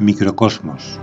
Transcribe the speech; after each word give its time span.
Microcosmos. 0.00 1.00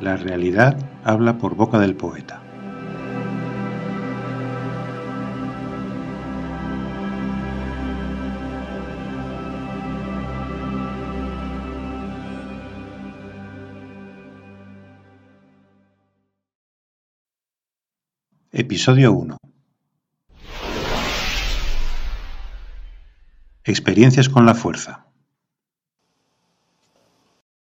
La 0.00 0.16
realidad 0.16 0.76
habla 1.04 1.38
por 1.38 1.54
boca 1.54 1.78
del 1.78 1.94
poeta. 1.94 2.42
Episodio 18.50 19.12
1 19.12 19.36
Experiencias 23.66 24.28
con 24.28 24.46
la 24.46 24.54
fuerza. 24.54 25.06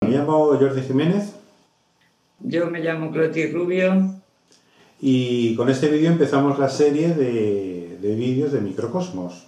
Me 0.01 0.11
llamo 0.11 0.47
Jordi 0.59 0.83
Jiménez. 0.83 1.33
Yo 2.41 2.69
me 2.69 2.81
llamo 2.81 3.13
Clotis 3.13 3.53
Rubio. 3.53 4.13
Y 5.01 5.55
con 5.55 5.71
este 5.71 5.89
vídeo 5.89 6.11
empezamos 6.11 6.59
la 6.59 6.69
serie 6.69 7.15
de, 7.15 7.97
vídeos 8.03 8.51
de 8.51 8.61
Microcosmos. 8.61 9.47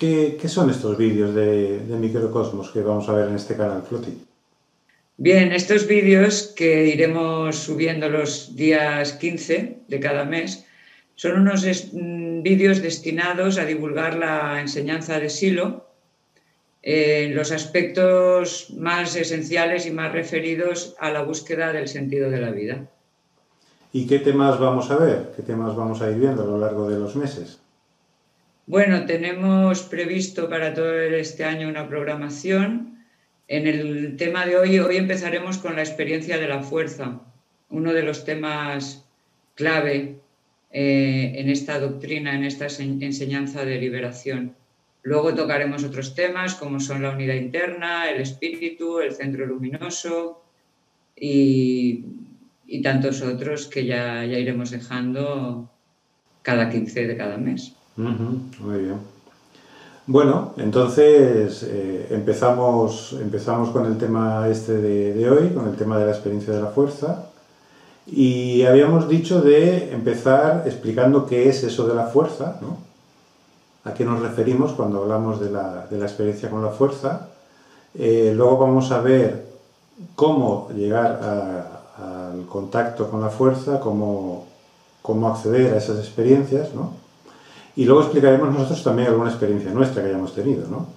¿Qué, 0.00 0.36
son 0.48 0.68
estos 0.70 0.98
vídeos 0.98 1.32
de, 1.32 1.80
Microcosmos 1.96 2.72
que 2.72 2.80
vamos 2.80 3.08
a 3.08 3.12
ver 3.12 3.28
en 3.28 3.36
este 3.36 3.56
canal, 3.56 3.84
Clotis? 3.88 4.14
Bien, 5.16 5.52
estos 5.52 5.86
vídeos 5.86 6.52
que 6.56 6.88
iremos 6.88 7.56
subiendo 7.56 8.08
los 8.08 8.56
días 8.56 9.12
15 9.12 9.78
de 9.86 10.00
cada 10.00 10.24
mes 10.24 10.66
son 11.14 11.40
unos 11.40 11.64
vídeos 12.42 12.82
destinados 12.82 13.58
a 13.58 13.64
divulgar 13.64 14.16
la 14.16 14.60
enseñanza 14.60 15.20
de 15.20 15.28
Silo 15.28 15.86
en 16.82 17.34
los 17.34 17.50
aspectos 17.50 18.70
más 18.76 19.16
esenciales 19.16 19.86
y 19.86 19.90
más 19.90 20.12
referidos 20.12 20.94
a 21.00 21.10
la 21.10 21.22
búsqueda 21.22 21.72
del 21.72 21.88
sentido 21.88 22.30
de 22.30 22.40
la 22.40 22.50
vida. 22.50 22.86
¿Y 23.92 24.06
qué 24.06 24.18
temas 24.20 24.60
vamos 24.60 24.90
a 24.90 24.96
ver? 24.96 25.32
¿Qué 25.34 25.42
temas 25.42 25.74
vamos 25.74 26.00
a 26.02 26.10
ir 26.10 26.18
viendo 26.18 26.42
a 26.42 26.46
lo 26.46 26.58
largo 26.58 26.88
de 26.88 26.98
los 26.98 27.16
meses? 27.16 27.60
Bueno, 28.66 29.06
tenemos 29.06 29.82
previsto 29.82 30.48
para 30.48 30.74
todo 30.74 30.92
este 30.92 31.44
año 31.44 31.68
una 31.68 31.88
programación. 31.88 33.04
En 33.48 33.66
el 33.66 34.16
tema 34.16 34.44
de 34.44 34.56
hoy, 34.56 34.78
hoy 34.78 34.96
empezaremos 34.96 35.58
con 35.58 35.76
la 35.76 35.82
experiencia 35.82 36.38
de 36.38 36.48
la 36.48 36.62
fuerza, 36.62 37.20
uno 37.70 37.92
de 37.92 38.02
los 38.02 38.24
temas 38.24 39.04
clave 39.54 40.20
eh, 40.78 41.40
en 41.40 41.48
esta 41.48 41.80
doctrina, 41.80 42.34
en 42.34 42.44
esta 42.44 42.66
enseñanza 42.66 43.64
de 43.64 43.80
liberación. 43.80 44.52
Luego 45.00 45.32
tocaremos 45.32 45.84
otros 45.84 46.14
temas 46.14 46.54
como 46.54 46.80
son 46.80 47.00
la 47.00 47.12
unidad 47.12 47.36
interna, 47.36 48.10
el 48.10 48.20
espíritu, 48.20 48.98
el 48.98 49.12
centro 49.12 49.46
luminoso 49.46 50.42
y, 51.18 52.04
tantos 52.82 53.22
otros 53.22 53.68
que 53.68 53.86
ya, 53.86 54.22
ya, 54.26 54.38
iremos 54.38 54.70
dejando 54.70 55.70
cada 56.42 56.68
15 56.68 57.06
de 57.06 57.16
cada 57.16 57.38
mes. 57.38 57.72
muy 57.96 58.78
bien. 58.78 58.98
Bueno, 60.06 60.52
entonces 60.58 61.62
eh, 61.62 62.08
empezamos, 62.10 63.16
empezamos 63.18 63.70
con 63.70 63.86
el 63.86 63.96
tema 63.96 64.46
este 64.50 64.74
de 64.74 65.30
hoy, 65.30 65.48
con 65.54 65.68
el 65.68 65.74
tema 65.74 65.98
de 65.98 66.04
la 66.04 66.12
experiencia 66.12 66.52
de 66.52 66.60
la 66.60 66.68
fuerza. 66.68 67.30
Y 68.06 68.62
habíamos 68.62 69.08
dicho 69.08 69.40
de 69.40 69.92
empezar 69.92 70.62
explicando 70.66 71.26
qué 71.26 71.48
es 71.48 71.64
eso 71.64 71.88
de 71.88 71.94
la 71.94 72.06
fuerza, 72.06 72.58
¿no? 72.60 72.86
a 73.86 73.94
qué 73.94 74.04
nos 74.04 74.20
referimos 74.20 74.72
cuando 74.72 75.02
hablamos 75.02 75.40
de 75.40 75.50
la, 75.50 75.86
de 75.88 75.96
la 75.96 76.06
experiencia 76.06 76.50
con 76.50 76.62
la 76.62 76.70
fuerza. 76.70 77.28
Eh, 77.96 78.32
luego 78.34 78.58
vamos 78.58 78.90
a 78.90 79.00
ver 79.00 79.46
cómo 80.16 80.68
llegar 80.74 81.20
al 81.96 82.46
contacto 82.46 83.08
con 83.08 83.20
la 83.20 83.30
fuerza, 83.30 83.78
cómo, 83.78 84.46
cómo 85.02 85.28
acceder 85.28 85.72
a 85.72 85.78
esas 85.78 85.98
experiencias, 85.98 86.74
¿no? 86.74 86.94
Y 87.76 87.84
luego 87.84 88.02
explicaremos 88.02 88.52
nosotros 88.52 88.82
también 88.82 89.08
alguna 89.08 89.30
experiencia 89.30 89.70
nuestra 89.70 90.02
que 90.02 90.08
hayamos 90.08 90.34
tenido, 90.34 90.66
¿no? 90.68 90.88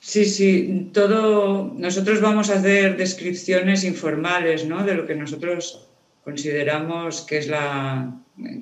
Sí, 0.00 0.26
sí, 0.26 0.90
todo. 0.92 1.72
Nosotros 1.74 2.20
vamos 2.20 2.50
a 2.50 2.54
hacer 2.54 2.96
descripciones 2.96 3.82
informales, 3.82 4.66
¿no? 4.66 4.84
De 4.84 4.94
lo 4.94 5.06
que 5.06 5.16
nosotros 5.16 5.86
consideramos 6.26 7.20
que, 7.20 7.38
es 7.38 7.46
la, 7.46 8.12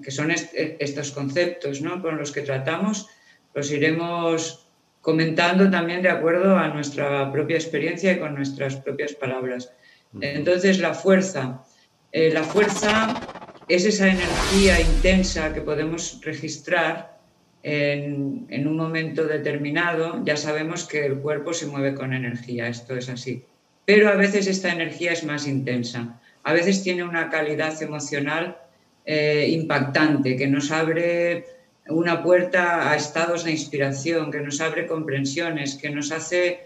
que 0.03 0.11
son 0.11 0.31
estos 0.31 1.13
conceptos 1.13 1.81
¿no? 1.81 2.03
con 2.03 2.19
los 2.19 2.31
que 2.31 2.43
tratamos, 2.43 3.09
los 3.55 3.71
iremos 3.71 4.69
comentando 5.01 5.71
también 5.71 6.03
de 6.03 6.11
acuerdo 6.11 6.59
a 6.59 6.69
nuestra 6.69 7.33
propia 7.33 7.57
experiencia 7.57 8.13
y 8.13 8.19
con 8.19 8.35
nuestras 8.35 8.77
propias 8.77 9.15
palabras. 9.15 9.73
Entonces, 10.21 10.79
la 10.79 10.93
fuerza. 10.93 11.65
Eh, 12.13 12.31
la 12.35 12.45
fuerza 12.45 13.19
es 13.67 13.87
esa 13.87 14.09
energía 14.09 14.79
intensa 14.79 15.55
que 15.55 15.63
podemos 15.63 16.21
registrar 16.21 17.19
en, 17.63 18.45
en, 18.51 18.69
un 18.69 18.77
momento 18.77 19.25
determinado. 19.25 20.23
Ya 20.23 20.37
sabemos 20.37 20.85
que 20.85 21.07
el 21.07 21.19
cuerpo 21.21 21.55
se 21.55 21.67
mueve 21.67 21.95
con 21.95 22.13
energía, 22.13 22.69
esto 22.69 22.95
es 22.95 23.09
así. 23.09 23.43
Pero 23.87 24.11
a 24.11 24.17
veces 24.17 24.49
esta 24.49 24.71
energía 24.71 25.13
es 25.13 25.25
más 25.25 25.47
intensa 25.49 26.21
a 26.45 26.53
veces 26.53 26.83
tiene 26.83 27.03
una 27.03 27.31
calidad 27.31 27.83
emocional 27.83 28.59
eh, 29.07 29.49
impactante, 29.51 30.37
que 30.37 30.47
nos 30.47 30.71
abre 30.71 31.47
una 31.89 32.23
puerta 32.23 32.91
a 32.91 32.97
estados 32.97 33.45
de 33.45 33.51
inspiración, 33.51 34.31
que 34.31 34.41
nos 34.41 34.61
abre 34.61 34.87
comprensiones, 34.87 35.75
que 35.75 35.91
nos 35.91 36.13
hace 36.13 36.61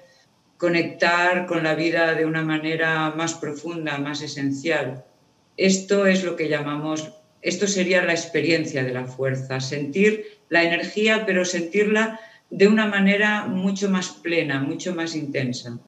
conectar 0.56 1.46
con 1.46 1.62
la 1.62 1.74
vida 1.74 2.14
de 2.14 2.26
una 2.26 2.42
manera 2.42 3.10
más 3.10 3.34
profunda, 3.34 3.98
más 3.98 4.22
esencial. 4.22 5.04
Esto 5.56 6.06
es 6.06 6.24
lo 6.24 6.36
que 6.36 6.48
llamamos, 6.48 7.12
esto 7.42 7.66
sería 7.66 8.04
la 8.04 8.12
experiencia 8.12 8.82
de 8.82 8.92
la 8.92 9.06
fuerza, 9.06 9.60
sentir 9.60 10.24
la 10.48 10.64
energía, 10.64 11.24
pero 11.26 11.44
sentirla 11.44 12.20
de 12.50 12.66
una 12.66 12.86
manera 12.86 13.46
mucho 13.46 13.88
más 13.90 14.08
plena, 14.08 14.60
mucho 14.60 14.94
más 14.94 15.14
intensa. 15.14 15.78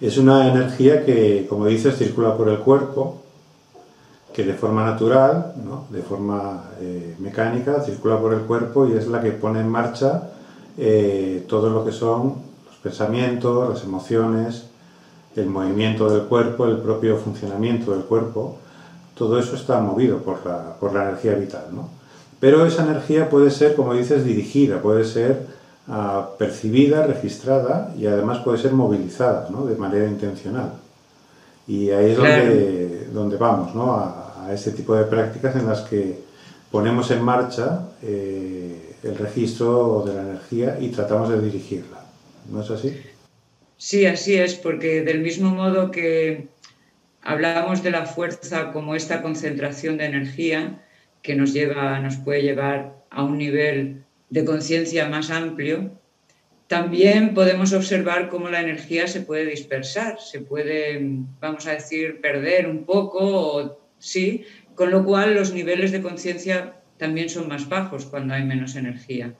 Es 0.00 0.16
una 0.16 0.48
energía 0.48 1.04
que, 1.04 1.46
como 1.48 1.66
dices, 1.66 1.98
circula 1.98 2.34
por 2.34 2.48
el 2.48 2.60
cuerpo, 2.60 3.20
que 4.32 4.44
de 4.44 4.54
forma 4.54 4.84
natural, 4.84 5.52
de 5.90 6.02
forma 6.02 6.70
eh, 6.80 7.16
mecánica, 7.18 7.82
circula 7.82 8.18
por 8.18 8.32
el 8.32 8.40
cuerpo 8.40 8.88
y 8.88 8.92
es 8.92 9.08
la 9.08 9.20
que 9.20 9.32
pone 9.32 9.60
en 9.60 9.68
marcha 9.68 10.30
eh, 10.78 11.44
todo 11.48 11.68
lo 11.68 11.84
que 11.84 11.92
son 11.92 12.36
los 12.66 12.76
pensamientos, 12.82 13.68
las 13.68 13.84
emociones, 13.84 14.64
el 15.36 15.46
movimiento 15.46 16.08
del 16.08 16.22
cuerpo, 16.22 16.64
el 16.64 16.78
propio 16.78 17.18
funcionamiento 17.18 17.92
del 17.92 18.02
cuerpo. 18.02 18.56
Todo 19.14 19.38
eso 19.38 19.54
está 19.54 19.80
movido 19.80 20.18
por 20.18 20.46
la, 20.46 20.76
por 20.80 20.94
la 20.94 21.10
energía 21.10 21.34
vital. 21.34 21.64
Pero 22.38 22.64
esa 22.64 22.84
energía 22.84 23.28
puede 23.28 23.50
ser, 23.50 23.76
como 23.76 23.92
dices, 23.92 24.24
dirigida, 24.24 24.80
puede 24.80 25.04
ser 25.04 25.59
percibida, 26.38 27.06
registrada 27.06 27.92
y 27.98 28.06
además 28.06 28.38
puede 28.44 28.58
ser 28.58 28.72
movilizada 28.72 29.48
de 29.48 29.74
manera 29.76 30.06
intencional. 30.06 30.72
Y 31.66 31.90
ahí 31.90 32.12
es 32.12 33.12
donde, 33.12 33.36
vamos, 33.36 33.74
¿no? 33.74 33.94
a, 33.94 34.26
ese 34.52 34.72
tipo 34.72 34.96
de 34.96 35.04
prácticas 35.04 35.54
en 35.54 35.66
las 35.66 35.82
que 35.82 36.18
ponemos 36.72 37.10
en 37.12 37.22
marcha 37.22 37.88
eh, 38.02 38.96
el 39.04 39.16
registro 39.16 40.02
de 40.04 40.14
la 40.14 40.22
energía 40.22 40.78
y 40.80 40.88
tratamos 40.88 41.28
de 41.28 41.40
dirigirla. 41.40 42.04
¿No 42.50 42.62
es 42.62 42.70
así? 42.70 43.00
Sí, 43.76 44.06
así 44.06 44.34
es, 44.34 44.54
porque 44.54 45.02
del 45.02 45.20
mismo 45.20 45.50
modo 45.50 45.90
que 45.90 46.48
hablamos 47.22 47.82
de 47.82 47.90
la 47.90 48.06
fuerza 48.06 48.72
como 48.72 48.94
esta 48.94 49.22
concentración 49.22 49.98
de 49.98 50.06
energía 50.06 50.82
que 51.22 51.34
nos 51.34 51.52
lleva, 51.52 52.00
nos 52.00 52.16
puede 52.16 52.42
llevar 52.42 52.94
a 53.10 53.24
un 53.24 53.38
nivel 53.38 54.04
de 54.30 54.44
conciencia 54.44 55.08
más 55.08 55.30
amplio, 55.30 56.00
también 56.66 57.34
podemos 57.34 57.72
observar 57.72 58.28
cómo 58.28 58.48
la 58.48 58.60
energía 58.60 59.08
se 59.08 59.22
puede 59.22 59.44
dispersar, 59.44 60.20
se 60.20 60.40
puede, 60.40 61.00
vamos 61.40 61.66
a 61.66 61.72
decir, 61.72 62.20
perder 62.20 62.68
un 62.68 62.84
poco, 62.84 63.18
o, 63.20 63.80
sí, 63.98 64.44
con 64.76 64.92
lo 64.92 65.04
cual 65.04 65.34
los 65.34 65.52
niveles 65.52 65.90
de 65.90 66.00
conciencia 66.00 66.76
también 66.96 67.28
son 67.28 67.48
más 67.48 67.68
bajos 67.68 68.06
cuando 68.06 68.34
hay 68.34 68.44
menos 68.44 68.76
energía. 68.76 69.34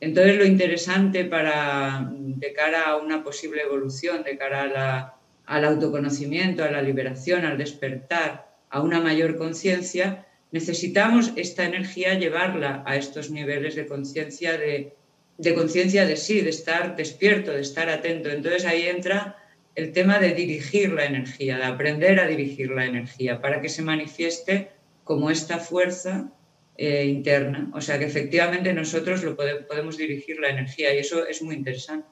Entonces, 0.00 0.36
lo 0.36 0.44
interesante 0.44 1.24
para, 1.24 2.12
de 2.12 2.52
cara 2.52 2.82
a 2.88 2.96
una 2.96 3.24
posible 3.24 3.62
evolución, 3.62 4.22
de 4.22 4.36
cara 4.36 5.16
al 5.46 5.64
autoconocimiento, 5.64 6.62
a 6.62 6.70
la 6.70 6.82
liberación, 6.82 7.46
al 7.46 7.56
despertar, 7.56 8.46
a 8.68 8.82
una 8.82 9.00
mayor 9.00 9.38
conciencia, 9.38 10.27
necesitamos 10.50 11.32
esta 11.36 11.64
energía 11.64 12.14
llevarla 12.14 12.82
a 12.86 12.96
estos 12.96 13.30
niveles 13.30 13.74
de 13.74 13.86
conciencia 13.86 14.56
de, 14.56 14.94
de 15.36 15.54
conciencia 15.54 16.06
de 16.06 16.16
sí, 16.16 16.40
de 16.40 16.50
estar 16.50 16.96
despierto, 16.96 17.52
de 17.52 17.60
estar 17.60 17.88
atento. 17.88 18.30
Entonces 18.30 18.64
ahí 18.64 18.82
entra 18.82 19.36
el 19.74 19.92
tema 19.92 20.18
de 20.18 20.34
dirigir 20.34 20.92
la 20.92 21.04
energía, 21.04 21.56
de 21.56 21.64
aprender 21.64 22.18
a 22.18 22.26
dirigir 22.26 22.70
la 22.70 22.84
energía 22.84 23.40
para 23.40 23.60
que 23.60 23.68
se 23.68 23.82
manifieste 23.82 24.72
como 25.04 25.30
esta 25.30 25.58
fuerza 25.58 26.32
eh, 26.76 27.06
interna. 27.06 27.70
O 27.74 27.80
sea 27.80 27.98
que 27.98 28.06
efectivamente 28.06 28.72
nosotros 28.72 29.22
lo 29.22 29.36
podemos 29.36 29.96
dirigir 29.96 30.40
la 30.40 30.48
energía 30.48 30.94
y 30.94 30.98
eso 30.98 31.26
es 31.26 31.42
muy 31.42 31.54
interesante. 31.54 32.06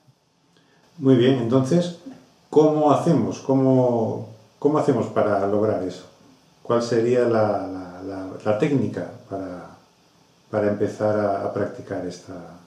Muy 0.99 1.17
bien, 1.17 1.35
entonces, 1.39 1.99
¿cómo 2.49 2.91
hacemos? 2.91 3.41
¿Cómo, 3.41 4.35
cómo 4.59 4.79
hacemos 4.79 5.07
para 5.07 5.47
lograr 5.47 5.83
eso? 5.83 6.11
¿Cuál 6.63 6.83
sería 6.83 7.21
la, 7.21 7.86
técnica 8.59 9.11
para, 10.51 10.69
empezar 10.69 11.19
a, 11.19 11.53
practicar 11.53 12.07
esta, 12.07 12.59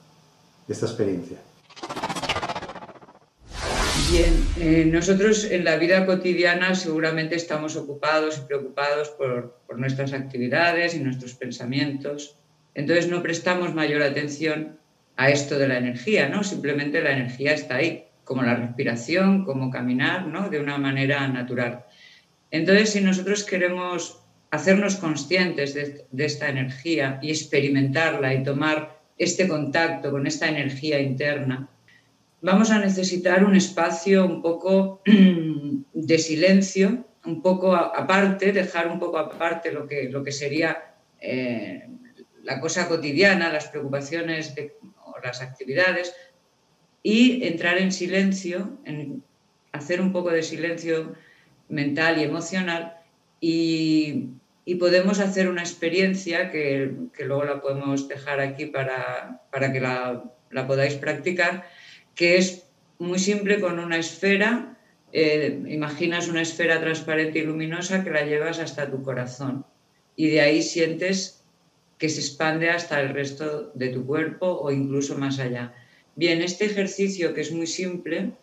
esta 0.68 0.86
experiencia? 0.86 1.38
Bien, 4.12 4.44
eh, 4.60 4.86
nosotros 4.86 5.46
en 5.46 5.64
la 5.64 5.78
vida 5.78 6.06
cotidiana 6.06 6.74
seguramente 6.74 7.36
estamos 7.36 7.76
ocupados 7.76 8.40
y 8.40 8.48
preocupados 8.48 9.10
por, 9.10 9.60
nuestras 9.78 10.14
actividades 10.14 10.96
y 10.96 11.00
nuestros 11.00 11.36
pensamientos. 11.36 12.36
Entonces 12.74 13.08
no 13.08 13.22
prestamos 13.22 13.76
mayor 13.76 14.02
atención 14.02 14.80
a 15.16 15.30
esto 15.30 15.60
de 15.60 15.68
la 15.68 15.78
energía, 15.78 16.28
¿no? 16.28 16.44
Simplemente 16.44 17.02
la 17.02 17.12
energía 17.12 17.54
está 17.54 17.76
ahí, 17.76 18.06
como 18.24 18.42
la 18.42 18.56
respiración, 18.56 19.46
como 19.46 19.70
caminar, 19.70 20.26
¿no? 20.26 20.50
De 20.50 20.60
una 20.60 20.78
manera 20.80 21.28
natural. 21.28 21.86
Entonces, 22.52 22.92
si 22.94 23.02
nosotros 23.02 23.44
queremos 23.44 24.20
hacernos 24.52 24.96
conscientes 24.96 25.74
de, 25.74 26.26
esta 26.26 26.50
energía 26.50 27.20
y 27.22 27.30
experimentarla 27.30 28.34
y 28.34 28.44
tomar 28.44 29.00
este 29.18 29.48
contacto 29.48 30.12
con 30.12 30.26
esta 30.26 30.48
energía 30.48 31.00
interna, 31.00 31.70
vamos 32.42 32.72
a 32.72 32.80
necesitar 32.80 33.44
un 33.44 33.56
espacio 33.56 34.26
un 34.26 34.42
poco 34.42 35.02
de 35.94 36.18
silencio, 36.18 37.06
un 37.26 37.42
poco 37.42 37.76
aparte, 37.76 38.52
dejar 38.52 38.88
un 38.88 39.00
poco 39.00 39.18
aparte 39.18 39.72
lo 39.72 39.88
que, 39.88 40.10
lo 40.10 40.24
que 40.24 40.32
sería 40.32 40.96
eh, 41.20 41.88
la 42.44 42.60
cosa 42.60 42.88
cotidiana, 42.88 43.52
las 43.52 43.68
preocupaciones 43.68 44.56
o 45.06 45.16
las 45.22 45.42
actividades, 45.42 46.14
y 47.04 47.46
entrar 47.46 47.78
en 47.78 47.92
silencio, 47.92 48.80
en 48.86 49.24
hacer 49.72 50.02
un 50.02 50.12
poco 50.12 50.32
de 50.32 50.44
silencio 50.44 51.14
mental 51.68 52.20
y 52.20 52.24
emocional 52.24 52.99
y, 53.40 54.30
podemos 54.80 55.20
hacer 55.20 55.50
una 55.50 55.62
experiencia 55.62 56.52
que, 56.52 56.94
luego 57.26 57.44
la 57.44 57.62
podemos 57.62 58.08
dejar 58.08 58.40
aquí 58.40 58.68
para, 58.68 59.42
que 59.52 59.80
la, 59.80 60.24
la 60.52 60.68
podáis 60.68 60.94
practicar, 60.94 61.68
que 62.14 62.38
es 62.38 62.68
muy 63.00 63.18
simple 63.18 63.60
con 63.60 63.80
una 63.80 63.98
esfera. 63.98 64.78
Eh, 65.12 65.64
imaginas 65.70 66.28
una 66.28 66.44
esfera 66.44 66.80
transparente 66.80 67.40
y 67.40 67.44
luminosa 67.44 68.04
que 68.04 68.12
la 68.12 68.26
llevas 68.26 68.60
hasta 68.60 68.92
tu 68.92 69.02
corazón 69.02 69.66
y 70.20 70.28
de 70.28 70.42
ahí 70.42 70.62
sientes 70.62 71.46
que 71.98 72.10
se 72.10 72.20
expande 72.20 72.70
hasta 72.70 73.00
el 73.00 73.14
resto 73.14 73.72
de 73.74 73.88
tu 73.88 74.06
cuerpo 74.06 74.48
o 74.48 74.70
incluso 74.70 75.18
más 75.18 75.40
allá. 75.40 75.74
Bien, 76.18 76.42
este 76.42 76.66
ejercicio 76.66 77.34
que 77.34 77.40
es 77.40 77.54
muy 77.54 77.68
simple 77.68 78.34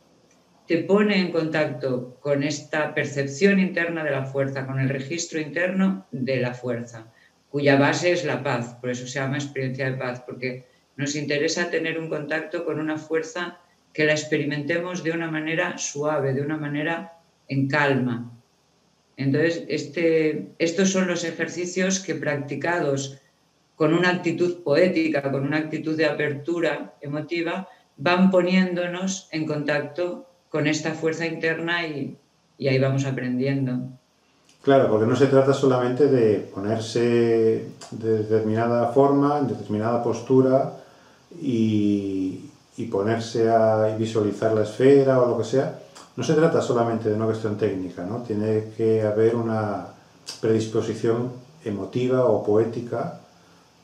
te 0.67 0.79
pone 0.79 1.21
en 1.21 1.31
contacto 1.31 2.19
con 2.21 2.43
esta 2.43 2.95
percepción 2.95 3.59
interna 3.61 4.03
de 4.03 4.11
la 4.11 4.25
fuerza, 4.25 4.67
con 4.67 4.81
el 4.81 4.89
registro 4.89 5.41
interno 5.41 6.07
de 6.11 6.41
la 6.41 6.55
fuerza, 6.55 7.13
cuya 7.51 7.77
base 7.77 8.13
es 8.13 8.25
la 8.25 8.43
paz, 8.43 8.75
por 8.81 8.91
eso 8.91 9.07
se 9.07 9.21
llama 9.21 9.37
experiencia 9.37 9.91
de 9.91 9.97
paz, 9.97 10.23
porque 10.27 10.67
nos 10.97 11.15
interesa 11.15 11.71
tener 11.71 11.99
un 11.99 12.09
contacto 12.09 12.65
con 12.65 12.81
una 12.81 12.99
fuerza 12.99 13.61
que 13.93 14.05
la 14.05 14.13
experimentemos 14.13 15.03
de 15.03 15.13
una 15.13 15.31
manera 15.31 15.79
suave, 15.79 16.35
de 16.35 16.43
una 16.43 16.57
manera 16.57 17.19
en 17.49 17.69
calma. 17.69 18.33
Entonces, 19.17 19.65
este, 19.69 20.49
estos 20.59 20.91
son 20.91 21.07
los 21.07 21.25
ejercicios 21.25 22.01
que 22.01 22.15
practicados 22.15 23.23
con 23.75 23.95
una 23.95 24.11
actitud 24.11 24.63
poética, 24.63 25.31
con 25.31 25.45
una 25.45 25.59
actitud 25.59 25.97
de 25.97 26.07
apertura 26.07 26.95
emotiva, 27.01 27.69
van 27.97 28.31
poniéndonos 28.31 29.29
en 29.33 29.47
contacto 29.47 30.29
con 30.57 30.67
esta 30.67 30.95
fuerza 30.95 31.27
interna 31.27 31.87
y, 31.87 32.17
ahí 32.67 32.79
vamos 32.79 33.05
aprendiendo. 33.05 33.79
Claro, 34.63 34.89
porque 34.89 35.05
no 35.05 35.15
se 35.15 35.27
trata 35.27 35.53
solamente 35.53 36.07
de 36.07 36.39
ponerse 36.39 37.67
de 37.91 38.19
determinada 38.23 38.89
forma, 38.89 39.39
en 39.39 39.49
determinada 39.49 40.03
postura 40.03 40.73
y, 41.43 42.41
y 42.79 42.85
ponerse 42.87 43.51
a 43.51 43.95
visualizar 43.99 44.55
la 44.55 44.63
esfera 44.63 45.21
o 45.21 45.29
lo 45.29 45.37
que 45.37 45.45
sea, 45.45 45.79
no 46.17 46.25
se 46.25 46.33
trata 46.33 46.63
solamente 46.63 47.11
de 47.11 47.17
una 47.17 47.27
cuestión 47.27 47.59
técnica, 47.59 48.07
¿no? 48.07 48.23
Tiene 48.23 48.71
que 48.79 49.03
haber 49.03 49.37
una 49.37 49.89
predisposición 50.41 51.33
emotiva 51.67 52.25
o 52.25 52.43
poética 52.43 53.21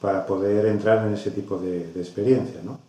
para 0.01 0.25
poder 0.25 0.65
entrar 0.65 1.07
en 1.07 1.13
ese 1.13 1.33
tipo 1.33 1.59
de, 1.59 1.91
experiencia, 2.01 2.63
¿no? 2.65 2.81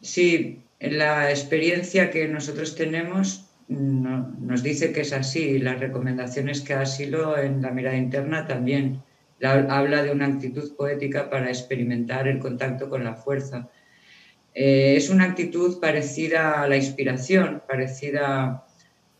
Sí, 0.00 0.62
la 0.90 1.30
experiencia 1.30 2.10
que 2.10 2.28
nosotros 2.28 2.74
tenemos 2.74 3.48
nos 3.68 4.62
dice 4.62 4.92
que 4.92 5.02
es 5.02 5.12
así. 5.12 5.58
Las 5.58 5.80
recomendaciones 5.80 6.60
que 6.60 6.74
ha 6.74 6.84
sido 6.84 7.38
en 7.38 7.62
la 7.62 7.70
mirada 7.70 7.96
interna 7.96 8.46
también 8.46 9.02
habla 9.40 10.02
de 10.02 10.10
una 10.10 10.26
actitud 10.26 10.74
poética 10.76 11.30
para 11.30 11.48
experimentar 11.48 12.28
el 12.28 12.38
contacto 12.38 12.88
con 12.88 13.02
la 13.02 13.14
fuerza 13.14 13.70
eh, 14.54 14.94
es 14.96 15.08
una 15.08 15.24
actitud 15.24 15.80
parecida 15.80 16.62
a 16.62 16.68
la 16.68 16.76
inspiración, 16.76 17.62
parecida 17.66 18.66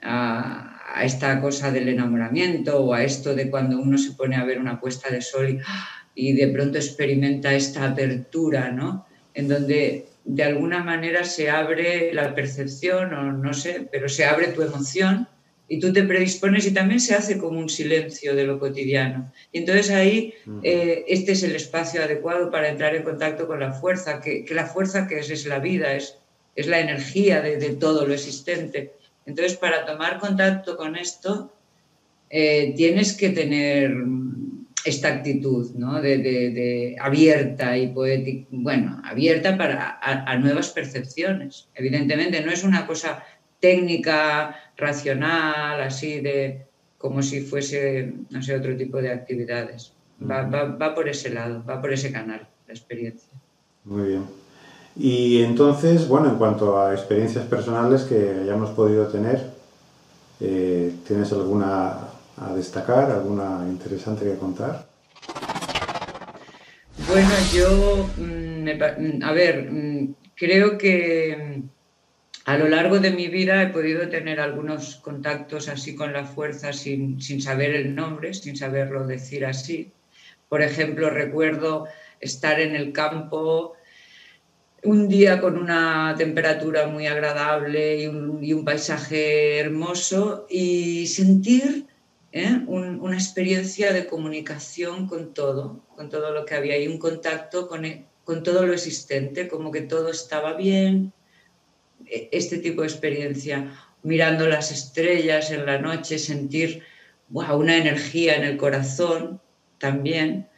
a, 0.02 0.68
esta 1.02 1.40
cosa 1.40 1.70
del 1.70 1.88
enamoramiento 1.88 2.84
o 2.84 2.92
a 2.92 3.02
esto 3.02 3.34
de 3.34 3.50
cuando 3.50 3.80
uno 3.80 3.96
se 3.96 4.12
pone 4.12 4.36
a 4.36 4.44
ver 4.44 4.58
una 4.58 4.78
puesta 4.78 5.08
de 5.10 5.22
sol 5.22 5.58
y, 6.14 6.32
de 6.34 6.48
pronto 6.48 6.76
experimenta 6.76 7.54
esta 7.54 7.88
apertura, 7.88 8.70
¿no? 8.70 9.06
En 9.32 9.48
donde 9.48 10.08
de 10.24 10.44
alguna 10.44 10.82
manera 10.82 11.24
se 11.24 11.50
abre 11.50 12.12
la 12.12 12.34
percepción 12.34 13.12
o 13.14 13.32
no 13.32 13.52
sé, 13.54 13.88
pero 13.90 14.08
se 14.08 14.24
abre 14.24 14.48
tu 14.48 14.62
emoción 14.62 15.28
y 15.68 15.80
tú 15.80 15.92
te 15.92 16.02
predispones 16.02 16.66
y 16.66 16.74
también 16.74 17.00
se 17.00 17.14
hace 17.14 17.38
como 17.38 17.58
un 17.58 17.68
silencio 17.68 18.34
de 18.36 18.44
lo 18.44 18.58
cotidiano. 18.58 19.32
Y 19.52 19.58
entonces 19.58 19.90
ahí 19.90 20.34
eh, 20.62 21.04
este 21.08 21.32
es 21.32 21.42
el 21.42 21.56
espacio 21.56 22.02
adecuado 22.02 22.50
para 22.50 22.68
entrar 22.68 22.94
en 22.94 23.02
contacto 23.02 23.46
con 23.46 23.60
la 23.60 23.72
fuerza, 23.72 24.20
que, 24.20 24.44
la 24.50 24.66
fuerza 24.66 25.06
que 25.06 25.18
es, 25.18 25.30
es 25.30 25.46
la 25.46 25.58
vida, 25.58 25.94
es, 25.94 26.18
es 26.56 26.66
la 26.66 26.80
energía 26.80 27.40
de, 27.40 27.70
todo 27.70 28.06
lo 28.06 28.14
existente. 28.14 28.92
Entonces 29.24 29.56
para 29.56 29.86
tomar 29.86 30.18
contacto 30.18 30.76
con 30.76 30.96
esto 30.96 31.52
eh, 32.28 32.74
tienes 32.76 33.16
que 33.16 33.30
tener 33.30 33.94
esta 34.84 35.08
actitud 35.08 35.70
¿no? 35.74 36.00
de, 36.00 36.96
abierta 37.00 37.76
y 37.76 37.88
poética, 37.88 38.48
bueno, 38.50 39.00
abierta 39.04 39.56
para 39.56 39.98
a 40.00 40.36
nuevas 40.38 40.70
percepciones. 40.70 41.68
Evidentemente 41.74 42.44
no 42.44 42.50
es 42.50 42.64
una 42.64 42.86
cosa 42.86 43.22
técnica, 43.60 44.56
racional, 44.76 45.80
así 45.80 46.20
de 46.20 46.66
como 46.98 47.22
si 47.22 47.40
fuese, 47.40 48.12
no 48.30 48.42
sé, 48.42 48.56
otro 48.56 48.76
tipo 48.76 48.98
de 48.98 49.12
actividades. 49.12 49.92
Va, 50.20 50.94
por 50.94 51.08
ese 51.08 51.30
lado, 51.30 51.64
va 51.68 51.80
por 51.80 51.92
ese 51.92 52.12
canal, 52.12 52.46
la 52.66 52.74
experiencia. 52.74 53.32
Muy 53.84 54.08
bien. 54.08 54.24
Y 54.94 55.42
entonces, 55.42 56.06
bueno, 56.06 56.28
en 56.28 56.36
cuanto 56.36 56.80
a 56.80 56.92
experiencias 56.92 57.44
personales 57.46 58.02
que 58.02 58.30
hayamos 58.42 58.70
podido 58.70 59.08
tener, 59.08 59.50
eh, 60.40 60.92
¿tienes 61.06 61.32
alguna 61.32 62.11
a 62.48 62.54
destacar, 62.54 63.10
alguna 63.10 63.64
interesante 63.68 64.24
que 64.24 64.36
contar? 64.36 64.86
Bueno, 67.08 67.30
yo, 67.52 68.08
mm, 68.16 68.64
mm, 68.64 69.22
a 69.22 69.32
ver, 69.32 69.70
mm, 69.70 70.14
creo 70.34 70.78
que 70.78 71.62
a 72.44 72.58
lo 72.58 72.68
largo 72.68 72.98
de 72.98 73.12
mi 73.12 73.28
vida 73.28 73.62
he 73.62 73.68
podido 73.68 74.08
tener 74.08 74.40
algunos 74.40 74.96
contactos 74.96 75.68
así 75.68 75.94
con 75.94 76.12
la 76.12 76.24
fuerza 76.24 76.72
sin, 76.72 77.20
saber 77.40 77.74
el 77.74 77.94
nombre, 77.94 78.34
sin 78.34 78.56
saberlo 78.56 79.06
decir 79.06 79.46
así. 79.46 79.92
Por 80.48 80.62
ejemplo, 80.62 81.08
recuerdo 81.10 81.86
estar 82.20 82.60
en 82.60 82.74
el 82.74 82.92
campo 82.92 83.74
un 84.82 85.08
día 85.08 85.40
con 85.40 85.56
una 85.56 86.14
temperatura 86.18 86.88
muy 86.88 87.06
agradable 87.06 88.02
y 88.02 88.06
un, 88.52 88.64
paisaje 88.64 89.60
hermoso 89.60 90.46
y 90.50 91.06
sentir 91.06 91.86
¿eh? 92.32 92.60
una 92.66 93.16
experiencia 93.16 93.92
de 93.92 94.06
comunicación 94.06 95.06
con 95.06 95.34
todo, 95.34 95.84
con 95.94 96.08
todo 96.08 96.32
lo 96.32 96.44
que 96.44 96.54
había 96.54 96.78
y 96.78 96.88
un 96.88 96.98
contacto 96.98 97.68
con, 97.68 97.84
con 98.24 98.42
todo 98.42 98.66
lo 98.66 98.72
existente, 98.72 99.48
como 99.48 99.70
que 99.70 99.82
todo 99.82 100.10
estaba 100.10 100.54
bien, 100.54 101.12
e, 102.06 102.28
este 102.32 102.58
tipo 102.58 102.82
de 102.82 102.88
experiencia, 102.88 103.72
mirando 104.02 104.48
las 104.48 104.72
estrellas 104.72 105.50
en 105.50 105.66
la 105.66 105.78
noche, 105.78 106.18
sentir 106.18 106.82
una 107.30 107.76
energía 107.76 108.36
en 108.36 108.44
el 108.44 108.56
corazón 108.56 109.40
también, 109.78 110.48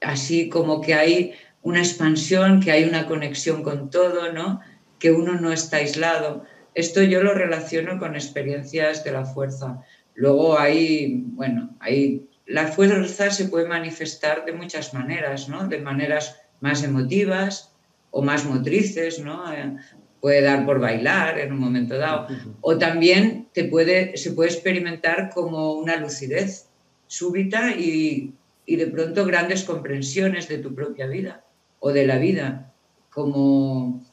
así 0.00 0.48
como 0.48 0.80
que 0.80 0.94
hay 0.94 1.34
una 1.62 1.80
expansión, 1.80 2.60
que 2.60 2.72
hay 2.72 2.84
una 2.84 3.06
conexión 3.06 3.62
con 3.62 3.90
todo, 3.90 4.32
¿no? 4.32 4.60
que 4.98 5.10
uno 5.10 5.34
no 5.34 5.52
está 5.52 5.78
aislado. 5.78 6.44
Esto 6.74 7.02
yo 7.02 7.22
lo 7.22 7.34
relaciono 7.34 7.98
con 7.98 8.14
experiencias 8.14 9.04
de 9.04 9.12
la 9.12 9.24
fuerza. 9.24 9.82
Luego 10.14 10.58
hay, 10.58 11.24
bueno, 11.26 11.76
hay 11.80 12.28
la 12.46 12.66
fuerza 12.66 13.30
se 13.30 13.46
puede 13.46 13.66
manifestar 13.66 14.44
de 14.44 14.52
muchas 14.52 14.92
maneras, 14.94 15.48
¿no? 15.48 15.68
De 15.68 15.78
maneras 15.78 16.40
más 16.60 16.82
emotivas 16.82 17.72
o 18.10 18.22
más 18.22 18.44
motrices, 18.44 19.20
¿no? 19.20 19.52
Eh, 19.52 19.76
puede 20.20 20.42
dar 20.42 20.66
por 20.66 20.78
bailar 20.78 21.38
en 21.38 21.52
un 21.52 21.58
momento 21.58 21.96
dado. 21.96 22.28
O 22.60 22.78
también 22.78 23.48
te 23.52 23.64
puede, 23.64 24.16
se 24.16 24.32
puede 24.32 24.50
experimentar 24.50 25.30
como 25.30 25.72
una 25.72 25.96
lucidez 25.96 26.68
súbita 27.06 27.72
y, 27.72 28.34
y 28.66 28.76
de 28.76 28.86
pronto 28.86 29.24
grandes 29.24 29.64
comprensiones 29.64 30.48
de 30.48 30.58
tu 30.58 30.74
propia 30.74 31.06
vida 31.06 31.44
o 31.80 31.92
de 31.92 32.06
la 32.06 32.18
vida, 32.18 32.72
como, 33.10 34.04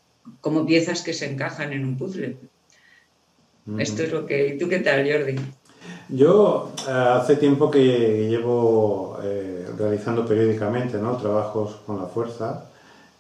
como 0.42 0.66
piezas 0.66 1.02
que 1.02 1.14
se 1.14 1.30
encajan 1.30 1.74
en 1.74 1.86
un 1.86 1.98
puzzle. 1.98 2.38
Esto 3.78 4.02
es 4.02 4.12
lo 4.12 4.26
que... 4.26 4.48
¿Y 4.48 4.58
tú 4.58 4.68
qué 4.68 4.80
tal, 4.80 5.08
Jordi? 5.10 5.36
Yo 6.10 6.72
eh, 6.88 6.92
hace 6.92 7.36
tiempo 7.36 7.70
que 7.70 8.28
llevo 8.28 9.20
eh, 9.24 9.68
realizando 9.78 10.26
periódicamente 10.26 10.98
trabajos 10.98 11.78
con 11.86 11.98
la 11.98 12.08
fuerza, 12.08 12.66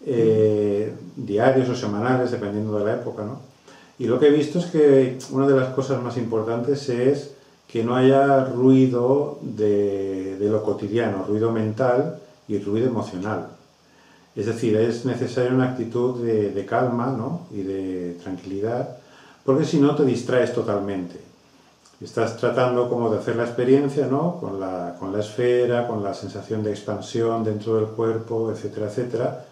eh, 0.03 0.91
diarios 1.15 1.69
o 1.69 1.75
semanales, 1.75 2.31
dependiendo 2.31 2.79
de 2.79 2.85
la 2.85 2.95
época. 2.95 3.23
¿no? 3.23 3.41
Y 3.99 4.05
lo 4.05 4.19
que 4.19 4.27
he 4.27 4.31
visto 4.31 4.57
es 4.57 4.65
que 4.65 5.19
una 5.31 5.45
de 5.45 5.55
las 5.55 5.69
cosas 5.75 6.01
más 6.01 6.17
importantes 6.17 6.89
es 6.89 7.35
que 7.67 7.83
no 7.83 7.95
haya 7.95 8.45
ruido 8.45 9.37
de, 9.43 10.37
lo 10.39 10.63
cotidiano, 10.63 11.23
ruido 11.27 11.51
mental 11.51 12.19
y 12.47 12.57
ruido 12.57 12.87
emocional. 12.87 13.49
Es 14.35 14.47
decir, 14.47 14.75
es 14.77 15.05
necesaria 15.05 15.51
una 15.51 15.71
actitud 15.71 16.23
de, 16.23 16.49
de 16.49 16.65
calma 16.65 17.13
¿no? 17.15 17.41
y 17.51 17.61
de 17.61 18.17
tranquilidad, 18.23 18.97
porque 19.45 19.65
si 19.65 19.79
no 19.79 19.95
te 19.95 20.05
distraes 20.05 20.53
totalmente. 20.55 21.28
Estás 22.01 22.37
tratando 22.37 22.87
como 22.87 23.09
de 23.09 23.19
hacer 23.19 23.35
la 23.35 23.43
experiencia, 23.43 24.07
¿no? 24.07 24.37
Con 24.39 24.59
la, 24.59 24.95
con 24.97 25.11
la 25.11 25.19
esfera, 25.19 25.85
con 25.85 26.01
la 26.01 26.13
sensación 26.13 26.63
de 26.63 26.71
expansión 26.71 27.43
dentro 27.43 27.75
del 27.75 27.87
cuerpo, 27.87 28.51
etcétera, 28.51 28.87
etcétera. 28.87 29.45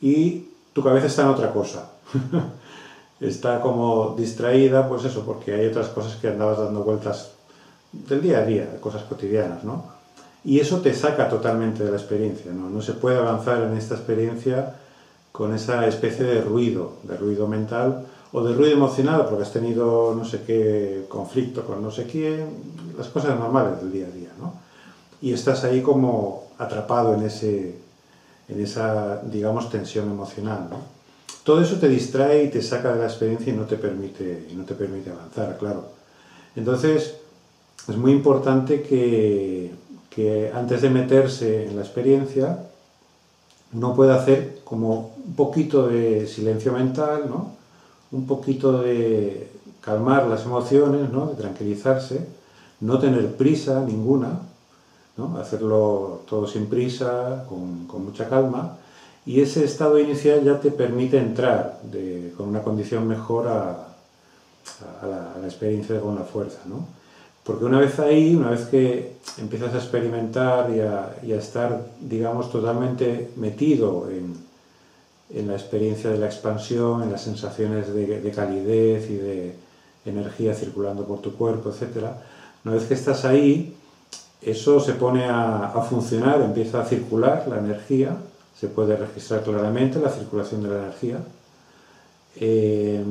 Y 0.00 0.48
tu 0.72 0.82
cabeza 0.82 1.06
está 1.06 1.22
en 1.22 1.28
otra 1.28 1.52
cosa. 1.52 1.90
está 3.20 3.60
como 3.60 4.16
distraída, 4.18 4.88
pues 4.88 5.04
eso, 5.04 5.24
porque 5.24 5.54
hay 5.54 5.66
otras 5.66 5.88
cosas 5.88 6.16
que 6.16 6.28
andabas 6.28 6.58
dando 6.58 6.82
vueltas 6.82 7.32
del 7.92 8.20
día 8.20 8.38
a 8.38 8.44
día, 8.44 8.80
cosas 8.80 9.02
cotidianas, 9.04 9.62
¿no? 9.62 9.84
Y 10.44 10.58
eso 10.58 10.80
te 10.80 10.92
saca 10.92 11.28
totalmente 11.28 11.84
de 11.84 11.90
la 11.92 11.98
experiencia, 11.98 12.50
¿no? 12.52 12.68
No 12.68 12.82
se 12.82 12.94
puede 12.94 13.18
avanzar 13.18 13.62
en 13.62 13.76
esta 13.76 13.94
experiencia 13.94 14.74
con 15.30 15.54
esa 15.54 15.86
especie 15.86 16.24
de 16.24 16.40
ruido, 16.40 16.94
de 17.04 17.16
ruido 17.16 17.46
mental, 17.46 18.06
o 18.32 18.42
de 18.42 18.54
ruido 18.54 18.72
emocional 18.72 19.26
porque 19.28 19.42
has 19.42 19.52
tenido 19.52 20.14
no 20.16 20.24
sé 20.24 20.42
qué 20.46 21.04
conflicto 21.08 21.64
con 21.64 21.82
no 21.82 21.90
sé 21.90 22.06
quién, 22.06 22.48
las 22.96 23.08
cosas 23.08 23.38
normales 23.38 23.80
del 23.80 23.92
día 23.92 24.06
a 24.06 24.10
día, 24.10 24.30
¿no? 24.38 24.54
Y 25.20 25.32
estás 25.32 25.64
ahí 25.64 25.82
como 25.82 26.44
atrapado 26.58 27.14
en, 27.14 27.22
ese, 27.22 27.76
en 28.48 28.60
esa, 28.60 29.20
digamos, 29.22 29.70
tensión 29.70 30.10
emocional, 30.10 30.66
¿no? 30.70 30.78
Todo 31.44 31.60
eso 31.60 31.76
te 31.76 31.88
distrae 31.88 32.44
y 32.44 32.48
te 32.48 32.62
saca 32.62 32.92
de 32.92 33.00
la 33.00 33.06
experiencia 33.06 33.52
y 33.52 33.56
no 33.56 33.64
te 33.64 33.76
permite, 33.76 34.48
no 34.54 34.64
te 34.64 34.74
permite 34.74 35.10
avanzar, 35.10 35.58
claro. 35.58 35.90
Entonces, 36.56 37.16
es 37.88 37.96
muy 37.96 38.12
importante 38.12 38.82
que, 38.82 39.74
que 40.08 40.52
antes 40.54 40.82
de 40.82 40.90
meterse 40.90 41.66
en 41.66 41.76
la 41.76 41.82
experiencia, 41.82 42.64
uno 43.72 43.94
pueda 43.94 44.16
hacer 44.16 44.60
como 44.64 45.14
un 45.24 45.34
poquito 45.34 45.88
de 45.88 46.26
silencio 46.26 46.72
mental, 46.72 47.24
¿no? 47.28 47.61
Un 48.12 48.26
poquito 48.26 48.80
de 48.80 49.48
calmar 49.80 50.26
las 50.26 50.44
emociones, 50.44 51.10
¿no? 51.10 51.26
de 51.26 51.34
tranquilizarse, 51.34 52.26
no 52.80 52.98
tener 52.98 53.36
prisa 53.36 53.84
ninguna, 53.84 54.40
¿no? 55.16 55.36
hacerlo 55.38 56.20
todo 56.28 56.46
sin 56.46 56.66
prisa, 56.66 57.44
con, 57.48 57.86
mucha 58.04 58.28
calma, 58.28 58.78
y 59.24 59.40
ese 59.40 59.64
estado 59.64 59.98
inicial 59.98 60.44
ya 60.44 60.60
te 60.60 60.70
permite 60.70 61.18
entrar 61.18 61.80
de, 61.82 62.32
con 62.36 62.48
una 62.48 62.62
condición 62.62 63.06
mejor 63.06 63.48
a, 63.48 63.70
a, 63.70 65.06
la, 65.06 65.32
a, 65.34 65.38
la, 65.38 65.46
experiencia 65.46 66.00
con 66.00 66.14
la 66.14 66.22
fuerza. 66.22 66.58
¿no? 66.66 66.86
Porque 67.44 67.64
una 67.64 67.78
vez 67.78 67.98
ahí, 67.98 68.34
una 68.34 68.50
vez 68.50 68.66
que 68.66 69.16
empiezas 69.38 69.74
a 69.74 69.78
experimentar 69.78 70.70
y 70.70 70.80
a, 70.80 71.16
y 71.24 71.32
a 71.32 71.36
estar, 71.36 71.86
digamos, 72.00 72.50
totalmente 72.50 73.30
metido 73.36 74.08
en, 74.10 74.51
en 75.34 75.48
la 75.48 75.54
experiencia 75.54 76.10
de 76.10 76.18
la 76.18 76.26
expansión, 76.26 77.02
en 77.02 77.12
las 77.12 77.22
sensaciones 77.22 77.92
de, 77.94 78.32
calidez 78.34 79.10
y 79.10 79.16
de 79.16 79.54
energía 80.04 80.54
circulando 80.54 81.04
por 81.04 81.20
tu 81.20 81.34
cuerpo, 81.34 81.70
etc. 81.70 82.06
Una 82.64 82.74
vez 82.74 82.84
que 82.84 82.94
estás 82.94 83.24
ahí, 83.24 83.76
eso 84.40 84.80
se 84.80 84.94
pone 84.94 85.24
a, 85.28 85.68
funcionar, 85.88 86.40
empieza 86.40 86.82
a 86.82 86.84
circular 86.84 87.46
la 87.48 87.58
energía, 87.58 88.16
se 88.58 88.68
puede 88.68 88.96
registrar 88.96 89.42
claramente 89.42 90.00
la 90.00 90.10
circulación 90.10 90.62
de 90.62 90.68
la 90.68 90.78
energía. 90.78 91.18
Eh, 92.36 93.04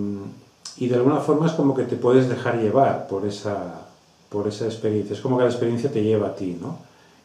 y 0.77 0.87
de 0.87 0.95
alguna 0.95 1.17
forma 1.17 1.47
es 1.47 1.53
como 1.53 1.75
que 1.75 1.83
te 1.83 1.95
puedes 1.95 2.27
dejar 2.27 2.59
llevar 2.59 3.07
por 3.07 3.25
esa, 3.25 3.81
por 4.29 4.47
esa 4.47 4.65
experiencia. 4.65 5.13
Es 5.15 5.21
como 5.21 5.37
que 5.37 5.43
la 5.43 5.49
experiencia 5.49 5.91
te 5.91 6.03
lleva 6.03 6.27
a 6.27 6.35
ti, 6.35 6.57
¿no? 6.59 6.79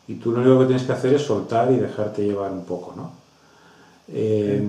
Y 0.09 0.15
tú 0.17 0.31
lo 0.31 0.41
único 0.41 0.61
que 0.61 0.67
tienes 0.67 0.85
que 0.85 0.93
hacer 0.93 1.15
es 1.15 1.23
soltar 1.23 1.73
y 1.73 1.77
dejarte 1.77 2.25
llevar 2.25 2.53
un 2.53 2.65
poco, 2.65 2.95
¿no? 2.97 3.26
Eh, 4.09 4.65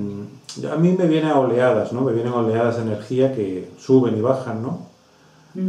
a 0.72 0.76
mí 0.76 0.96
me 0.98 1.06
vienen 1.06 1.32
oleadas, 1.32 1.94
¿no? 1.94 2.02
Me 2.02 2.14
vienen 2.14 2.34
oleadas 2.34 2.78
de 2.78 2.84
energía 2.84 3.34
que 3.34 3.70
suben 3.78 4.18
y 4.18 4.22
bajan, 4.22 4.62
¿no? 4.62 4.88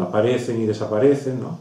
Aparecen 0.03 0.61
y 0.61 0.67
desaparecen, 0.67 1.41
¿no? 1.41 1.59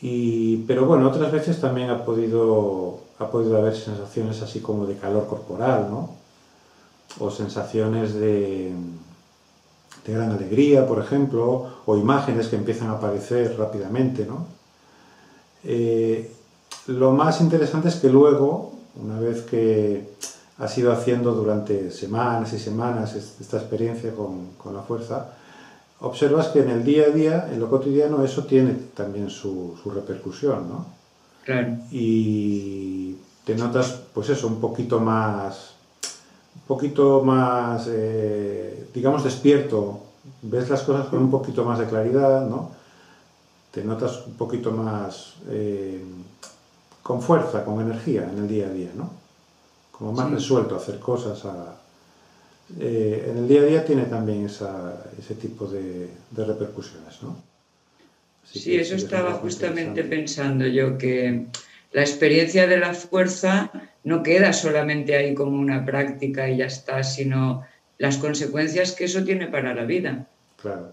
Y, 0.00 0.58
pero 0.68 0.84
bueno, 0.86 1.08
otras 1.08 1.32
veces 1.32 1.60
también 1.60 1.90
ha 1.90 2.04
podido, 2.04 3.00
ha 3.18 3.30
podido 3.30 3.56
haber 3.56 3.74
sensaciones 3.74 4.42
así 4.42 4.60
como 4.60 4.86
de 4.86 4.96
calor 4.96 5.26
corporal, 5.26 5.88
¿no? 5.90 6.10
O 7.18 7.30
sensaciones 7.30 8.14
de, 8.14 8.72
de 10.06 10.12
gran 10.12 10.32
alegría, 10.32 10.86
por 10.86 11.00
ejemplo, 11.00 11.66
o 11.86 11.96
imágenes 11.96 12.48
que 12.48 12.56
empiezan 12.56 12.88
a 12.88 12.92
aparecer 12.92 13.56
rápidamente, 13.58 14.26
¿no? 14.26 14.46
Eh, 15.64 16.30
lo 16.86 17.12
más 17.12 17.40
interesante 17.40 17.88
es 17.88 17.96
que 17.96 18.08
luego, 18.08 18.72
una 19.02 19.18
vez 19.18 19.42
que 19.42 20.08
has 20.58 20.78
ido 20.78 20.92
haciendo 20.92 21.32
durante 21.32 21.90
semanas 21.90 22.52
y 22.52 22.58
semanas 22.58 23.14
esta 23.14 23.58
experiencia 23.58 24.14
con, 24.14 24.52
con, 24.56 24.74
la 24.74 24.82
fuerza, 24.82 25.32
observas 26.00 26.48
que 26.48 26.60
en 26.60 26.70
el 26.70 26.84
día 26.84 27.06
a 27.06 27.10
día, 27.10 27.48
en 27.52 27.60
lo 27.60 27.68
cotidiano, 27.68 28.24
eso 28.24 28.44
tiene 28.44 28.74
también 28.94 29.28
su, 29.28 29.78
su 29.82 29.90
repercusión, 29.90 30.68
¿no? 30.68 30.86
Claro. 31.44 31.76
Y 31.90 33.16
te 33.44 33.54
notas, 33.54 34.00
pues 34.12 34.30
eso, 34.30 34.46
un 34.48 34.60
poquito 34.60 34.98
más, 34.98 35.74
un 36.54 36.62
poquito 36.62 37.22
más, 37.22 37.86
eh, 37.88 38.88
digamos, 38.94 39.24
despierto, 39.24 40.00
ves 40.42 40.70
las 40.70 40.82
cosas 40.82 41.06
con 41.08 41.20
un 41.20 41.30
poquito 41.30 41.64
más 41.64 41.78
de 41.78 41.86
claridad, 41.86 42.46
¿no? 42.46 42.70
Te 43.70 43.84
notas 43.84 44.26
un 44.26 44.34
poquito 44.34 44.70
más 44.72 45.34
eh, 45.48 46.02
con 47.02 47.20
fuerza, 47.20 47.64
con 47.64 47.80
energía 47.80 48.24
en 48.24 48.38
el 48.38 48.48
día 48.48 48.66
a 48.66 48.70
día, 48.70 48.90
¿no? 48.96 49.25
Como 49.98 50.12
más 50.12 50.28
sí. 50.28 50.34
resuelto 50.34 50.74
a 50.74 50.78
hacer 50.78 50.98
cosas. 50.98 51.44
A, 51.44 51.76
eh, 52.80 53.28
en 53.30 53.38
el 53.38 53.48
día 53.48 53.60
a 53.60 53.64
día 53.64 53.84
tiene 53.84 54.04
también 54.04 54.46
esa, 54.46 55.04
ese 55.18 55.34
tipo 55.34 55.66
de, 55.66 56.08
de 56.30 56.44
repercusiones, 56.44 57.22
¿no? 57.22 57.36
Así 58.44 58.58
sí, 58.60 58.76
eso 58.76 58.94
estaba 58.96 59.34
justamente 59.34 60.04
pensando 60.04 60.66
yo, 60.66 60.98
que 60.98 61.46
la 61.92 62.00
experiencia 62.02 62.66
de 62.66 62.78
la 62.78 62.94
fuerza 62.94 63.70
no 64.04 64.22
queda 64.22 64.52
solamente 64.52 65.16
ahí 65.16 65.34
como 65.34 65.58
una 65.58 65.84
práctica 65.84 66.48
y 66.48 66.58
ya 66.58 66.66
está, 66.66 67.02
sino 67.02 67.64
las 67.98 68.18
consecuencias 68.18 68.92
que 68.92 69.04
eso 69.04 69.24
tiene 69.24 69.46
para 69.46 69.74
la 69.74 69.84
vida. 69.84 70.28
Claro. 70.60 70.92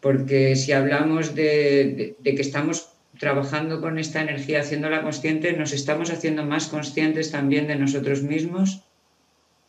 Porque 0.00 0.54
si 0.54 0.72
hablamos 0.72 1.34
de, 1.34 1.44
de, 1.44 2.16
de 2.18 2.34
que 2.34 2.42
estamos 2.42 2.95
trabajando 3.18 3.80
con 3.80 3.98
esta 3.98 4.20
energía, 4.20 4.60
haciéndola 4.60 5.02
consciente, 5.02 5.52
nos 5.52 5.72
estamos 5.72 6.10
haciendo 6.10 6.44
más 6.44 6.68
conscientes 6.68 7.30
también 7.30 7.66
de 7.66 7.76
nosotros 7.76 8.22
mismos, 8.22 8.84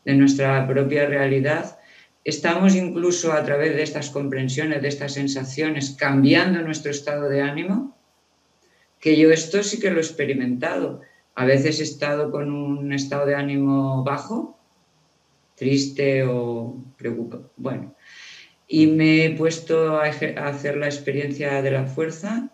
de 0.05 0.15
nuestra 0.15 0.67
propia 0.67 1.05
realidad. 1.05 1.79
Estamos 2.23 2.75
incluso 2.75 3.33
a 3.33 3.43
través 3.43 3.75
de 3.75 3.83
estas 3.83 4.09
comprensiones, 4.09 4.81
de 4.81 4.87
estas 4.87 5.13
sensaciones, 5.13 5.95
cambiando 5.97 6.61
nuestro 6.61 6.91
estado 6.91 7.29
de 7.29 7.41
ánimo, 7.41 7.97
que 8.99 9.17
yo 9.17 9.31
esto 9.31 9.63
sí 9.63 9.79
que 9.79 9.91
lo 9.91 9.97
he 9.97 10.01
experimentado. 10.01 11.01
A 11.35 11.45
veces 11.45 11.79
he 11.79 11.83
estado 11.83 12.31
con 12.31 12.51
un 12.51 12.91
estado 12.91 13.25
de 13.25 13.35
ánimo 13.35 14.03
bajo, 14.03 14.57
triste 15.55 16.23
o 16.23 16.83
preocupado, 16.97 17.51
bueno, 17.55 17.95
y 18.67 18.87
me 18.87 19.25
he 19.25 19.29
puesto 19.31 19.97
a 19.97 20.05
hacer 20.05 20.77
la 20.77 20.87
experiencia 20.87 21.61
de 21.61 21.71
la 21.71 21.85
fuerza 21.85 22.51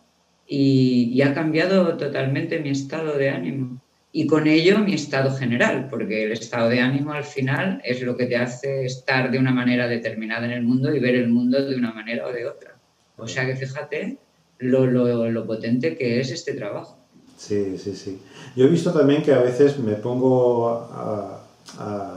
y, 0.55 1.21
ha 1.23 1.33
cambiado 1.33 1.97
totalmente 1.97 2.59
mi 2.59 2.69
estado 2.69 3.17
de 3.17 3.31
ánimo 3.31 3.81
y 4.11 4.27
con 4.27 4.45
ello 4.45 4.77
mi 4.79 4.93
estado 4.93 5.35
general, 5.35 5.87
porque 5.89 6.25
el 6.25 6.31
estado 6.31 6.69
de 6.69 6.79
ánimo 6.79 7.13
al 7.13 7.23
final 7.23 7.81
es 7.83 8.03
lo 8.03 8.15
que 8.15 8.27
te 8.27 8.37
hace 8.37 8.85
estar 8.85 9.31
de 9.31 9.39
una 9.39 9.51
manera 9.51 9.87
determinada 9.87 10.45
en 10.45 10.51
el 10.51 10.61
mundo 10.61 10.93
y 10.93 10.99
ver 10.99 11.15
el 11.15 11.29
mundo 11.29 11.65
de 11.65 11.75
una 11.75 11.91
manera 11.91 12.27
o 12.27 12.31
de 12.31 12.45
otra. 12.45 12.75
O 13.17 13.27
sea 13.27 13.47
que 13.47 13.55
fíjate 13.55 14.19
lo, 14.59 14.85
lo, 14.85 15.27
lo 15.31 15.47
potente 15.47 15.97
que 15.97 16.19
es 16.19 16.29
este 16.29 16.53
trabajo. 16.53 16.99
Sí, 17.35 17.75
sí, 17.79 17.95
sí. 17.95 18.21
Yo 18.55 18.65
he 18.65 18.69
visto 18.69 18.93
también 18.93 19.23
que 19.23 19.33
a 19.33 19.39
veces 19.39 19.79
me 19.79 19.93
pongo 19.93 20.69
a, 20.69 21.39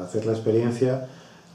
hacer 0.03 0.27
la 0.27 0.33
experiencia 0.33 1.09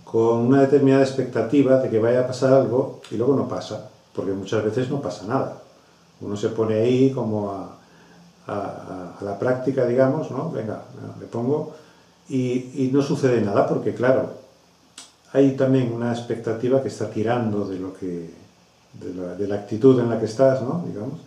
con 0.04 0.40
una 0.48 0.62
determinada 0.62 1.04
expectativa 1.04 1.78
de 1.78 1.90
que 1.92 2.00
vaya 2.00 2.22
a 2.22 2.28
pasar 2.28 2.54
algo 2.54 3.02
y 3.12 3.18
luego 3.18 3.36
no 3.36 3.48
pasa, 3.48 3.92
porque 4.16 4.32
muchas 4.32 4.64
veces 4.64 4.90
no 4.90 5.00
pasa 5.00 5.28
nada. 5.28 5.61
Uno 6.22 6.38
se 6.38 6.50
pone 6.50 6.76
ahí 6.76 7.12
como 7.12 7.52
a, 7.52 7.78
la 9.22 9.38
práctica, 9.40 9.86
digamos, 9.86 10.30
¿no? 10.32 10.52
Venga, 10.52 10.84
me 11.20 11.26
pongo 11.26 11.74
y, 12.30 12.90
no 12.92 13.02
sucede 13.02 13.42
nada 13.42 13.68
porque, 13.68 13.94
claro, 13.94 14.34
hay 15.34 15.56
también 15.56 15.92
una 15.94 16.12
expectativa 16.12 16.82
que 16.82 16.88
está 16.88 17.10
tirando 17.10 17.66
de 17.66 17.80
lo 17.80 17.94
que 17.94 18.30
de 18.94 19.48
la, 19.48 19.56
actitud 19.56 20.00
en 20.00 20.10
la 20.10 20.20
que 20.20 20.26
estás, 20.26 20.62
¿no? 20.62 20.84
Digamos, 20.86 21.20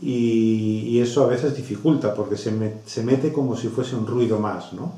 y, 0.00 0.98
eso 1.00 1.24
a 1.24 1.26
veces 1.26 1.56
dificulta 1.56 2.14
porque 2.14 2.36
se, 2.36 2.52
se, 2.86 3.02
mete 3.02 3.32
como 3.32 3.56
si 3.56 3.68
fuese 3.68 3.96
un 3.96 4.06
ruido 4.06 4.38
más, 4.38 4.72
¿no? 4.72 4.92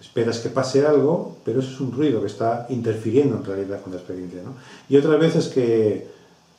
Esperas 0.00 0.38
que 0.40 0.50
pase 0.50 0.86
algo, 0.86 1.36
pero 1.44 1.60
eso 1.60 1.70
es 1.70 1.80
un 1.80 1.92
ruido 1.92 2.20
que 2.20 2.26
está 2.26 2.66
interfiriendo 2.68 3.36
en 3.36 3.44
realidad 3.44 3.80
con 3.82 3.92
la 3.92 3.98
experiencia, 3.98 4.42
¿no? 4.42 4.54
Y 4.88 4.96
otras 4.96 5.18
veces 5.18 5.48
que, 5.48 6.08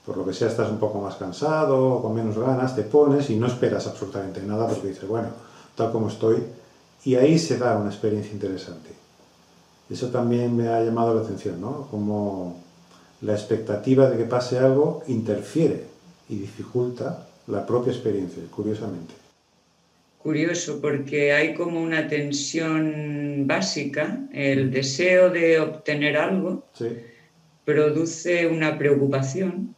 por 0.08 0.16
lo 0.16 0.26
que 0.26 0.32
sea, 0.32 0.48
estás 0.48 0.72
un 0.72 0.80
poco 0.80 1.02
más 1.02 1.16
cansado 1.16 1.96
o 1.96 2.02
con 2.02 2.16
menos 2.16 2.38
ganas, 2.38 2.74
te 2.74 2.84
pones 2.84 3.30
y 3.30 3.36
no 3.36 3.46
esperas 3.46 3.86
absolutamente 3.88 4.42
nada 4.42 4.66
porque 4.66 4.88
dices, 4.88 5.06
bueno, 5.06 5.28
tal 5.76 5.92
como 5.92 6.08
estoy, 6.08 6.38
y 7.04 7.16
ahí 7.16 7.38
se 7.38 7.58
da 7.58 7.76
una 7.76 7.90
experiencia 7.90 8.32
interesante. 8.32 8.90
Eso 9.90 10.08
también 10.08 10.56
me 10.56 10.70
ha 10.70 10.82
llamado 10.82 11.14
la 11.14 11.22
atención, 11.24 11.60
¿no? 11.60 11.90
Como 11.92 12.56
la 13.22 13.34
expectativa 13.34 14.10
de 14.10 14.18
que 14.18 14.24
pase 14.24 14.58
algo 14.58 15.04
interfiere 15.08 15.84
y 16.30 16.38
dificulta 16.38 17.28
la 17.48 17.66
propia 17.66 17.92
experiencia, 17.92 18.44
curiosamente. 18.50 19.14
Curioso, 20.24 20.80
porque 20.82 21.34
hay 21.34 21.54
como 21.54 21.82
una 21.82 22.08
tensión 22.08 23.44
básica, 23.46 24.20
el 24.32 24.72
deseo 24.72 25.30
de 25.30 25.60
obtener 25.60 26.16
algo 26.16 26.64
produce 27.66 28.48
una 28.48 28.78
preocupación 28.78 29.76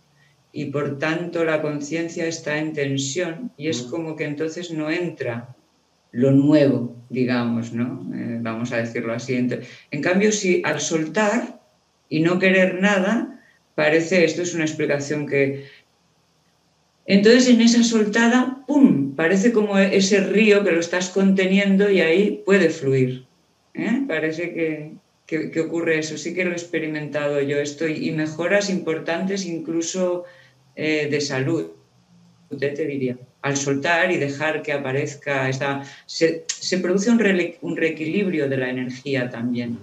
y 0.60 0.66
por 0.66 1.00
tanto 1.00 1.46
la 1.46 1.62
conciencia 1.62 2.28
está 2.28 2.58
en 2.58 2.74
tensión 2.74 3.50
y 3.56 3.70
es 3.70 3.84
como 3.84 4.18
que 4.18 4.26
entonces 4.26 4.72
no 4.72 4.92
entra 4.92 5.56
lo 6.12 6.32
nuevo, 6.32 6.98
digamos, 7.10 7.72
¿no? 7.72 8.06
Eh, 8.14 8.40
vamos 8.42 8.74
a 8.74 8.78
decirlo 8.78 9.14
así. 9.14 9.36
En 9.36 10.02
cambio, 10.02 10.34
si 10.34 10.62
al 10.66 10.82
soltar 10.82 11.62
y 12.10 12.20
no 12.20 12.40
querer 12.40 12.82
nada, 12.82 13.42
parece, 13.74 14.26
esto 14.26 14.42
es 14.42 14.54
una 14.54 14.66
explicación 14.66 15.28
que... 15.28 15.64
Entonces 17.06 17.48
en 17.48 17.62
esa 17.62 17.82
soltada, 17.82 18.66
¡pum!, 18.68 19.16
parece 19.16 19.54
como 19.54 19.80
ese 19.80 20.20
río 20.20 20.66
que 20.66 20.74
lo 20.74 20.82
estás 20.82 21.10
conteniendo 21.10 21.90
y 21.90 22.02
ahí 22.02 22.44
puede 22.46 22.70
fluir. 22.70 23.28
¿eh? 23.76 24.04
Parece 24.10 24.54
que, 24.54 24.92
que, 25.26 25.62
ocurre 25.62 26.00
eso, 26.00 26.18
sí 26.18 26.34
que 26.34 26.44
lo 26.44 26.52
he 26.52 26.60
experimentado 26.62 27.40
yo 27.40 27.60
esto 27.60 27.88
y 27.88 28.12
mejoras 28.12 28.70
importantes 28.70 29.46
incluso 29.46 30.26
eh, 30.80 31.10
de 31.12 31.20
salud, 31.20 31.72
te 32.58 32.86
diría 32.86 33.18
al 33.42 33.58
soltar 33.58 34.12
y 34.12 34.18
dejar 34.18 34.62
que 34.62 34.74
aparezca, 34.74 35.50
esta, 35.50 35.84
se, 36.06 36.46
produce 36.82 37.10
un, 37.10 37.20
reequilibrio 37.78 38.50
de 38.50 38.58
la 38.58 38.70
energía 38.70 39.30
también. 39.30 39.78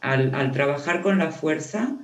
Al, 0.00 0.52
trabajar 0.52 1.02
con 1.02 1.18
la 1.18 1.30
fuerza, 1.30 1.96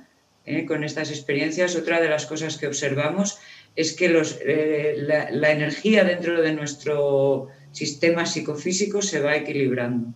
eh, 0.45 0.65
con 0.65 0.83
estas 0.83 1.09
experiencias, 1.09 1.75
otra 1.75 1.99
de 1.99 2.09
las 2.09 2.25
cosas 2.25 2.57
que 2.57 2.67
observamos 2.67 3.39
es 3.75 3.93
que 3.93 4.09
los, 4.09 4.39
eh, 4.41 4.95
la, 4.97 5.51
energía 5.51 6.03
dentro 6.03 6.41
de 6.41 6.53
nuestro 6.53 7.49
sistema 7.71 8.25
psicofísico 8.25 9.01
se 9.01 9.19
va 9.19 9.35
equilibrando. 9.35 10.13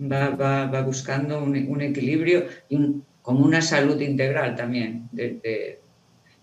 Va, 0.00 0.30
va, 0.30 0.82
buscando 0.82 1.42
un, 1.42 1.80
equilibrio 1.80 2.46
y 2.68 2.78
como 3.22 3.44
una 3.44 3.60
salud 3.60 4.00
integral 4.00 4.54
también 4.54 5.08
de, 5.10 5.80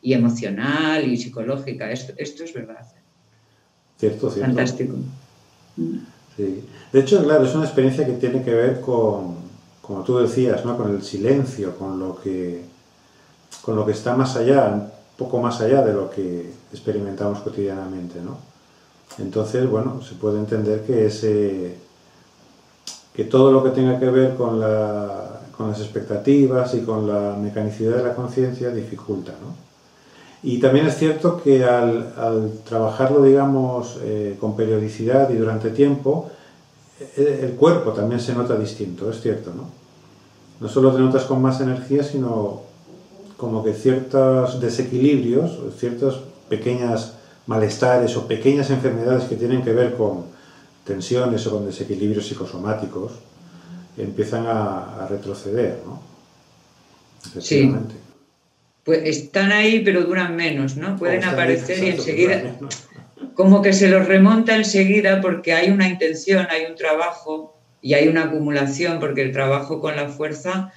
y 0.06 0.14
emocional 0.14 1.04
y 1.12 1.18
psicológica. 1.18 1.90
Esto, 1.90 2.14
esto 2.16 2.44
es 2.44 2.54
verdad. 2.54 2.86
Cierto, 3.98 4.30
cierto. 4.30 4.48
Fantástico. 4.48 4.94
Sí. 6.38 6.64
De 6.94 7.00
hecho, 7.00 7.24
claro, 7.24 7.44
es 7.44 7.56
una 7.56 7.66
experiencia 7.66 8.06
que 8.06 8.14
tiene 8.14 8.44
que 8.44 8.54
ver 8.54 8.82
con, 8.82 9.36
como 9.82 10.04
tú 10.04 10.20
decías, 10.20 10.64
¿no? 10.64 10.78
con 10.78 10.94
el 10.94 11.02
silencio, 11.02 11.76
con 11.76 12.00
lo 12.00 12.22
que 12.22 12.64
con 13.64 13.76
lo 13.76 13.84
que 13.84 13.94
está 13.94 14.16
más 14.16 14.36
allá, 14.36 14.68
un 14.68 14.92
poco 15.18 15.40
más 15.42 15.60
allá 15.60 15.82
de 15.82 15.94
lo 15.94 16.12
que 16.12 16.52
experimentamos 16.72 17.40
cotidianamente, 17.40 18.22
¿no? 18.22 18.38
Entonces, 19.18 19.68
bueno, 19.68 20.04
se 20.04 20.14
puede 20.16 20.38
entender 20.38 20.84
que 20.84 21.08
ese 21.08 21.78
que 23.16 23.24
todo 23.24 23.52
lo 23.52 23.64
que 23.64 23.72
tenga 23.72 23.98
que 23.98 24.10
ver 24.10 24.36
con, 24.36 24.60
la, 24.60 25.42
con 25.58 25.70
las 25.70 25.80
expectativas 25.80 26.76
y 26.76 26.82
con 26.82 27.08
la 27.08 27.36
mecanicidad 27.36 27.98
de 27.98 28.04
la 28.04 28.14
conciencia 28.14 28.70
dificulta, 28.70 29.32
¿no? 29.42 29.66
Y 30.46 30.60
también 30.60 30.86
es 30.86 30.98
cierto 30.98 31.42
que 31.42 31.64
al, 31.64 32.52
trabajarlo, 32.70 33.24
digamos, 33.24 33.98
eh, 34.04 34.38
con 34.40 34.56
periodicidad 34.56 35.28
y 35.32 35.38
durante 35.38 35.72
tiempo, 35.72 36.30
eh, 37.18 37.40
el 37.42 37.54
cuerpo 37.54 37.94
también 37.94 38.22
se 38.22 38.36
nota 38.36 38.56
distinto, 38.56 39.10
es 39.10 39.22
cierto, 39.22 39.52
¿no? 39.56 39.64
No 40.60 40.70
solo 40.70 40.94
te 40.94 41.00
notas 41.00 41.24
con 41.24 41.42
más 41.42 41.62
energía, 41.62 42.04
sino 42.04 42.62
como 43.38 43.64
que 43.64 43.74
ciertos 43.74 44.62
desequilibrios, 44.62 45.58
ciertos 45.80 46.22
pequeñas 46.48 47.14
malestares 47.48 48.16
o 48.16 48.28
pequeñas 48.28 48.70
enfermedades 48.70 49.24
que 49.24 49.38
tienen 49.38 49.64
que 49.64 49.74
ver 49.74 49.96
con 49.96 50.26
tensiones 50.84 51.48
o 51.48 51.54
con 51.54 51.66
desequilibrios 51.66 52.28
psicosomáticos, 52.28 53.14
empiezan 53.98 54.46
a, 54.46 55.08
retroceder, 55.10 55.82
¿no? 55.88 56.00
Efectivamente 57.26 58.05
pues 58.86 59.02
están 59.04 59.52
ahí 59.52 59.82
pero 59.84 60.04
duran 60.04 60.36
menos, 60.36 60.78
¿no? 60.78 60.96
Pueden 60.96 61.26
aparecer 61.26 61.84
y 61.84 61.90
enseguida, 61.90 62.56
como 63.34 63.62
que 63.62 63.74
se 63.74 63.90
los 63.90 64.08
remonta 64.08 64.56
enseguida 64.56 65.20
porque 65.20 65.54
hay 65.54 65.72
una 65.72 65.90
intención, 65.90 66.48
hay 66.50 66.66
un 66.66 66.76
trabajo 66.76 67.60
y 67.82 67.96
hay 67.96 68.08
una 68.08 68.24
acumulación, 68.24 69.00
porque 69.00 69.22
el 69.22 69.32
trabajo 69.32 69.82
con 69.82 69.96
la 69.96 70.08
fuerza 70.10 70.72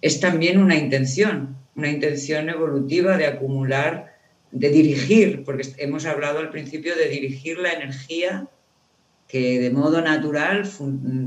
es 0.00 0.20
también 0.20 0.58
una 0.58 0.76
intención, 0.76 1.56
una 1.76 1.88
intención 1.88 2.48
evolutiva 2.48 3.16
de 3.16 3.26
acumular, 3.26 4.16
de 4.50 4.70
dirigir, 4.70 5.44
porque 5.44 5.68
hemos 5.76 6.06
hablado 6.06 6.38
al 6.38 6.50
principio 6.50 6.96
de 6.96 7.08
dirigir 7.08 7.58
la 7.58 7.72
energía 7.72 8.48
que 9.28 9.60
de 9.60 9.70
modo 9.70 10.00
natural 10.00 10.68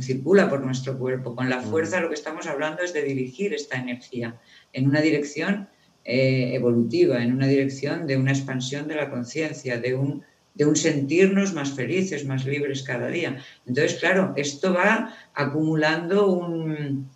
circula 0.01 0.49
por 0.49 0.61
nuestro 0.61 0.97
cuerpo. 0.97 1.35
Con 1.35 1.49
la 1.49 1.59
mm. 1.59 1.63
fuerza 1.69 2.01
lo 2.01 2.09
que 2.09 2.15
estamos 2.15 2.47
hablando 2.47 2.83
es 2.83 2.93
de 2.93 3.03
dirigir 3.03 3.53
esta 3.53 3.77
energía 3.77 4.35
en 4.73 4.87
una 4.87 5.01
dirección 5.01 5.69
eh, 6.03 6.51
evolutiva, 6.53 7.21
en 7.21 7.33
una 7.33 7.47
dirección 7.47 8.07
de 8.07 8.17
una 8.17 8.31
expansión 8.31 8.87
de 8.87 8.95
la 8.95 9.09
conciencia, 9.09 9.79
de 9.79 9.93
un, 9.93 10.23
de 10.55 10.65
un 10.65 10.75
sentirnos 10.75 11.53
más 11.53 11.71
felices, 11.73 12.25
más 12.25 12.45
libres 12.45 12.83
cada 12.83 13.07
día. 13.07 13.37
Entonces, 13.67 13.99
claro, 13.99 14.33
esto 14.35 14.73
va 14.73 15.15
acumulando 15.33 16.27
un... 16.27 17.09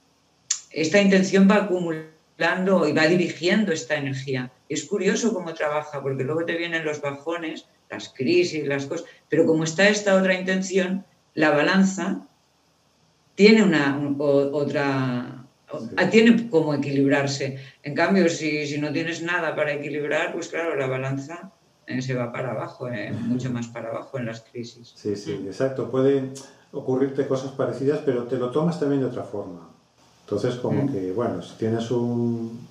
Esta 0.72 1.02
intención 1.02 1.50
va 1.50 1.64
acumulando 1.64 2.88
y 2.88 2.92
va 2.94 3.08
dirigiendo 3.08 3.72
esta 3.72 3.96
energía. 3.96 4.52
Es 4.68 4.84
curioso 4.84 5.34
cómo 5.34 5.54
trabaja, 5.54 6.02
porque 6.02 6.24
luego 6.24 6.46
te 6.46 6.58
vienen 6.58 6.86
los 6.86 7.02
bajones, 7.02 7.66
las 7.90 8.10
crisis, 8.10 8.68
las 8.68 8.86
cosas, 8.86 9.08
pero 9.30 9.46
como 9.46 9.64
está 9.64 9.88
esta 9.88 10.16
otra 10.16 10.34
intención, 10.34 11.06
la 11.34 11.52
balanza 11.52 12.28
tiene 13.36 13.64
una 13.64 14.16
otra 14.18 15.35
tiene 16.12 16.50
como 16.50 16.74
equilibrarse. 16.74 17.58
En 17.84 17.96
cambio, 17.96 18.30
si, 18.30 18.78
no 18.78 18.92
tienes 18.92 19.22
nada 19.22 19.56
para 19.56 19.74
equilibrar, 19.74 20.34
pues 20.34 20.50
claro, 20.50 20.76
la 20.76 20.88
balanza 20.88 21.52
eh, 21.88 22.02
se 22.02 22.14
va 22.14 22.32
para 22.32 22.52
abajo, 22.52 22.88
eh, 22.90 23.12
mucho 23.12 23.50
más 23.52 23.68
para 23.68 23.90
abajo 23.90 24.18
en 24.18 24.26
las 24.28 24.42
crisis. 24.42 24.94
Sí, 24.96 25.16
sí, 25.16 25.34
exacto. 25.46 25.90
Pueden 25.90 26.34
ocurrirte 26.72 27.28
cosas 27.28 27.52
parecidas, 27.52 28.00
pero 28.06 28.24
te 28.24 28.38
lo 28.38 28.52
tomas 28.52 28.80
también 28.80 29.02
de 29.02 29.08
otra 29.08 29.24
forma. 29.24 29.70
Entonces, 30.22 30.56
como 30.56 30.84
mm. 30.84 30.92
que, 30.92 31.12
bueno, 31.12 31.42
si 31.42 31.56
tienes 31.58 31.90
un, 31.92 32.68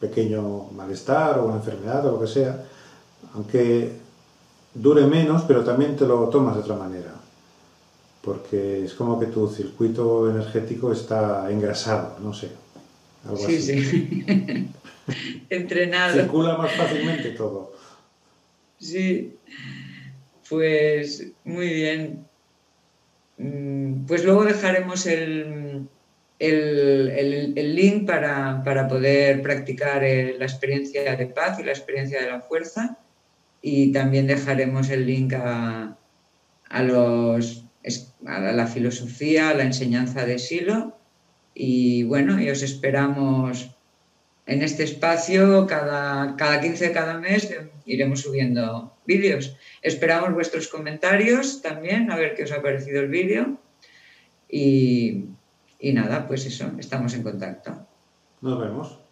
pequeño 0.00 0.68
malestar 0.74 1.38
o 1.38 1.46
una 1.46 1.56
enfermedad 1.56 2.04
o 2.06 2.12
lo 2.12 2.20
que 2.20 2.26
sea, 2.26 2.64
aunque 3.34 3.92
dure 4.74 5.06
menos, 5.06 5.42
pero 5.42 5.64
también 5.64 5.96
te 5.96 6.06
lo 6.06 6.28
tomas 6.28 6.54
de 6.54 6.60
otra 6.60 6.76
manera 6.76 7.12
porque 8.26 8.84
es 8.84 8.92
como 8.94 9.20
que 9.20 9.26
tu 9.26 9.48
circuito 9.48 10.28
energético 10.28 10.92
está 10.92 11.48
engrasado, 11.48 12.18
no 12.20 12.34
sé. 12.34 12.50
Algo 13.24 13.38
sí, 13.38 13.56
así. 13.56 13.84
sí. 13.84 14.68
Entrenado. 15.48 16.20
Circula 16.20 16.58
más 16.58 16.72
fácilmente 16.72 17.30
todo. 17.30 17.72
Sí, 18.80 19.36
pues 20.48 21.28
muy 21.44 21.68
bien. 21.68 22.26
Mm, 23.38 24.06
pues 24.06 24.24
luego 24.24 24.44
dejaremos 24.44 25.06
el, 25.06 25.88
link 26.40 28.06
para, 28.06 28.88
poder 28.88 29.40
practicar 29.40 30.02
la 30.02 30.44
experiencia 30.44 31.14
de 31.14 31.26
paz 31.26 31.60
y 31.60 31.62
la 31.62 31.70
experiencia 31.70 32.20
de 32.20 32.28
la 32.28 32.40
fuerza 32.40 32.98
y 33.62 33.92
también 33.92 34.26
dejaremos 34.26 34.90
el 34.90 35.06
link 35.06 35.32
a, 35.34 35.96
los, 36.82 37.65
a 38.26 38.52
la 38.52 38.66
filosofía, 38.66 39.50
a 39.50 39.54
la 39.54 39.64
enseñanza 39.64 40.24
de 40.24 40.38
Silo. 40.38 40.96
Y 41.54 42.02
bueno, 42.04 42.40
y 42.40 42.50
os 42.50 42.62
esperamos 42.62 43.70
en 44.46 44.62
este 44.62 44.84
espacio 44.84 45.66
cada, 45.66 46.36
cada 46.36 46.60
15 46.60 46.88
de 46.88 46.92
cada 46.92 47.18
mes 47.18 47.54
iremos 47.84 48.20
subiendo 48.20 48.94
vídeos. 49.06 49.56
Esperamos 49.82 50.32
vuestros 50.34 50.68
comentarios 50.68 51.62
también, 51.62 52.10
a 52.10 52.16
ver 52.16 52.34
qué 52.34 52.44
os 52.44 52.52
ha 52.52 52.62
parecido 52.62 53.00
el 53.00 53.08
vídeo. 53.08 53.58
Y, 54.48 55.24
y 55.80 55.92
nada, 55.92 56.26
pues 56.28 56.46
eso, 56.46 56.72
estamos 56.78 57.14
en 57.14 57.22
contacto. 57.22 57.86
Nos 58.40 58.60
vemos. 58.60 59.05